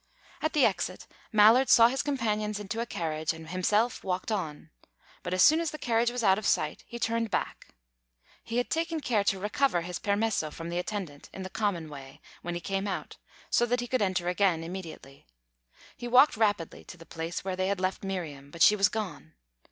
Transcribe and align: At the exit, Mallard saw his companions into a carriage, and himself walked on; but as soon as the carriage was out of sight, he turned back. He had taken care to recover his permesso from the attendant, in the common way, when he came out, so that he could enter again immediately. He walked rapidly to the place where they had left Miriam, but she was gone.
At 0.41 0.53
the 0.53 0.65
exit, 0.65 1.05
Mallard 1.31 1.69
saw 1.69 1.87
his 1.87 2.01
companions 2.01 2.59
into 2.59 2.79
a 2.79 2.87
carriage, 2.87 3.33
and 3.33 3.49
himself 3.49 4.03
walked 4.03 4.31
on; 4.31 4.71
but 5.21 5.31
as 5.31 5.43
soon 5.43 5.59
as 5.59 5.69
the 5.69 5.77
carriage 5.77 6.09
was 6.09 6.23
out 6.23 6.39
of 6.39 6.45
sight, 6.47 6.83
he 6.87 6.97
turned 6.97 7.29
back. 7.29 7.75
He 8.43 8.57
had 8.57 8.71
taken 8.71 8.99
care 8.99 9.23
to 9.25 9.37
recover 9.39 9.81
his 9.81 9.99
permesso 9.99 10.49
from 10.51 10.69
the 10.69 10.79
attendant, 10.79 11.29
in 11.31 11.43
the 11.43 11.51
common 11.51 11.87
way, 11.87 12.19
when 12.41 12.55
he 12.55 12.61
came 12.61 12.87
out, 12.87 13.17
so 13.51 13.67
that 13.67 13.79
he 13.79 13.85
could 13.85 14.01
enter 14.01 14.27
again 14.27 14.63
immediately. 14.63 15.27
He 15.95 16.07
walked 16.07 16.35
rapidly 16.35 16.83
to 16.85 16.97
the 16.97 17.05
place 17.05 17.45
where 17.45 17.55
they 17.55 17.67
had 17.67 17.79
left 17.79 18.03
Miriam, 18.03 18.49
but 18.49 18.63
she 18.63 18.75
was 18.75 18.89
gone. 18.89 19.35